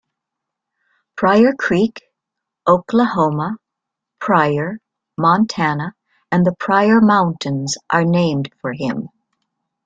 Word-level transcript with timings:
Pryor 1.15 1.53
Creek, 1.53 2.01
Oklahoma, 2.67 3.57
Pryor, 4.19 4.79
Montana, 5.15 5.93
and 6.31 6.43
the 6.43 6.55
Pryor 6.59 6.99
Mountains 7.01 7.77
are 7.91 8.03
named 8.03 8.51
for 8.63 8.73
him. 8.73 9.09